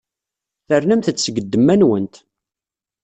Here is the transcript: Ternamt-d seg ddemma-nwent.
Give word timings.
Ternamt-d 0.67 1.17
seg 1.21 1.35
ddemma-nwent. 1.43 2.15